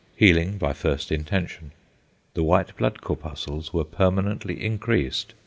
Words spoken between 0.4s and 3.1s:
by first intention. The white blood